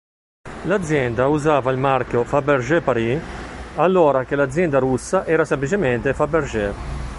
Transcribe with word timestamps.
L'azienda 0.63 1.27
usava 1.27 1.69
il 1.69 1.77
marchio 1.77 2.23
"Fabergé 2.23 2.81
Paris" 2.81 3.21
allora 3.75 4.25
che 4.25 4.35
l'azienda 4.35 4.79
russa 4.79 5.27
era 5.27 5.45
semplicemente 5.45 6.15
"Fabergé". 6.15 6.73